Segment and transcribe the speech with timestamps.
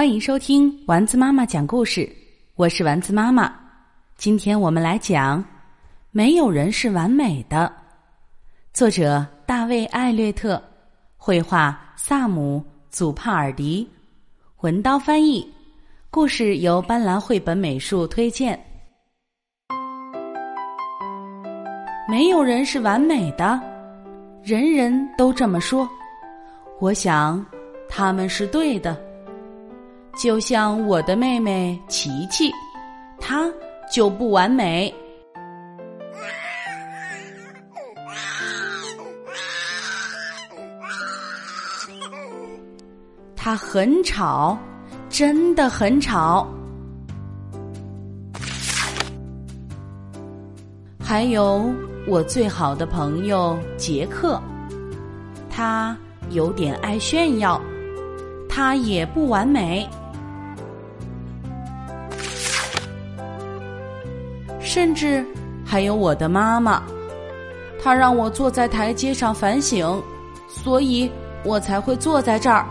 [0.00, 2.10] 欢迎收听丸子妈妈讲故事，
[2.54, 3.54] 我是丸子妈妈。
[4.16, 5.44] 今天我们来讲
[6.10, 7.66] 《没有人是完美的》，
[8.72, 10.58] 作者大卫·艾略特，
[11.18, 13.86] 绘画萨姆·祖帕尔迪，
[14.62, 15.46] 文刀翻译。
[16.08, 18.58] 故事由斑斓绘本美术推荐。
[22.08, 23.60] 没有人是完美的，
[24.42, 25.86] 人人都这么说。
[26.78, 27.44] 我想
[27.86, 29.09] 他们是对的。
[30.20, 32.52] 就像我的妹妹琪琪，
[33.18, 33.50] 她
[33.90, 34.94] 就不完美。
[43.34, 44.58] 她很吵，
[45.08, 46.46] 真的很吵。
[51.02, 51.72] 还有
[52.06, 54.38] 我最好的朋友杰克，
[55.48, 55.96] 他
[56.28, 57.58] 有点爱炫耀，
[58.50, 59.88] 他也不完美。
[64.72, 65.26] 甚至
[65.64, 66.80] 还有我的妈妈，
[67.82, 70.00] 她让我坐在台阶上反省，
[70.48, 71.10] 所以
[71.42, 72.64] 我才会坐在这儿。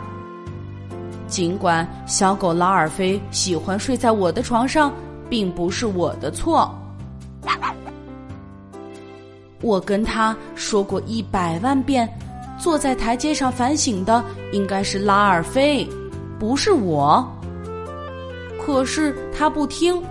[1.27, 4.93] 尽管小狗拉尔菲喜欢睡在我的床上，
[5.29, 6.73] 并不是我的错。
[9.61, 12.07] 我跟他说过一百万遍，
[12.57, 15.85] 坐在台阶上反省的应该是拉尔菲，
[16.39, 17.29] 不是我。
[18.65, 20.01] 可是他不听。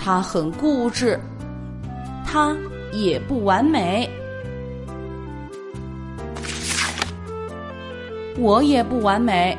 [0.00, 1.18] 他很固执，
[2.24, 2.56] 他
[2.92, 4.08] 也不完美，
[8.38, 9.56] 我也不完美。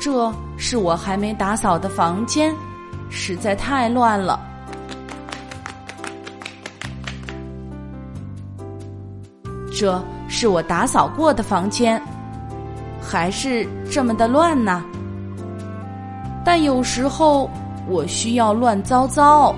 [0.00, 2.54] 这是我还没打扫的房间，
[3.10, 4.40] 实在太乱了。
[9.72, 12.00] 这是我打扫过的房间，
[13.02, 14.82] 还是这么的乱呢？
[16.44, 17.50] 但有时候。
[17.88, 19.54] 我需要乱糟糟。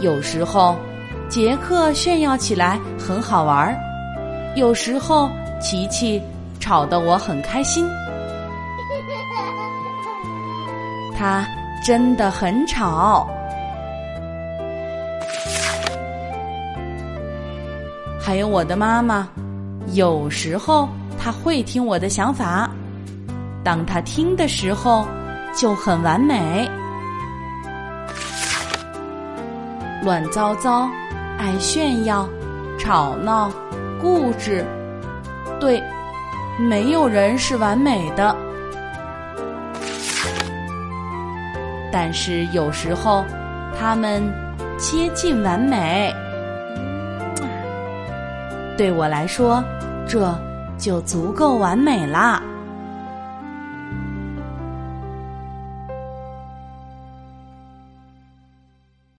[0.00, 0.76] 有时候，
[1.28, 3.74] 杰克炫耀起来很好玩儿；
[4.54, 5.28] 有时候，
[5.60, 6.22] 琪琪
[6.60, 7.86] 吵得我很开心。
[11.16, 11.44] 他
[11.84, 13.28] 真的很吵。
[18.20, 19.28] 还有我的妈妈，
[19.94, 20.88] 有时候
[21.18, 22.70] 她会听我的想法。
[23.64, 25.06] 当他听的时候，
[25.54, 26.68] 就很完美。
[30.02, 30.88] 乱糟糟，
[31.38, 32.28] 爱炫耀，
[32.78, 33.50] 吵闹，
[34.00, 34.64] 固执。
[35.60, 35.82] 对，
[36.58, 38.34] 没有人是完美的。
[41.90, 43.24] 但是有时候，
[43.78, 44.22] 他们
[44.78, 46.14] 接近完美。
[48.76, 49.62] 对我来说，
[50.06, 50.32] 这
[50.78, 52.40] 就足够完美啦。